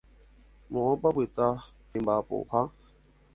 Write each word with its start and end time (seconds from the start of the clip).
Moõpa 0.77 1.07
opyta 1.11 1.47
ne 1.91 1.99
mba'apoha. 2.03 2.61